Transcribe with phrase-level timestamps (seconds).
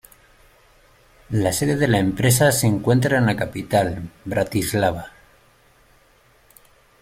[1.29, 5.11] La sede de la empresa se encuentra en la capital, Bratislava.